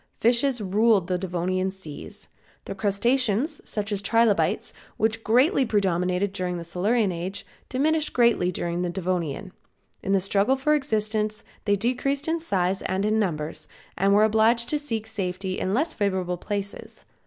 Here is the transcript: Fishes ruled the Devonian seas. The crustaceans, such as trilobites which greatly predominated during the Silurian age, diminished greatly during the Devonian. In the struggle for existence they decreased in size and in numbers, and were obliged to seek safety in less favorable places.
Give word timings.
Fishes 0.19 0.59
ruled 0.61 1.05
the 1.05 1.19
Devonian 1.19 1.69
seas. 1.69 2.27
The 2.65 2.73
crustaceans, 2.73 3.61
such 3.69 3.91
as 3.91 4.01
trilobites 4.01 4.73
which 4.97 5.23
greatly 5.23 5.63
predominated 5.63 6.33
during 6.33 6.57
the 6.57 6.63
Silurian 6.63 7.11
age, 7.11 7.45
diminished 7.69 8.11
greatly 8.11 8.51
during 8.51 8.81
the 8.81 8.89
Devonian. 8.89 9.51
In 10.01 10.11
the 10.11 10.19
struggle 10.19 10.55
for 10.55 10.73
existence 10.73 11.43
they 11.65 11.75
decreased 11.75 12.27
in 12.27 12.39
size 12.39 12.81
and 12.81 13.05
in 13.05 13.19
numbers, 13.19 13.67
and 13.95 14.11
were 14.11 14.23
obliged 14.23 14.69
to 14.69 14.79
seek 14.79 15.05
safety 15.05 15.59
in 15.59 15.75
less 15.75 15.93
favorable 15.93 16.37
places. 16.37 17.05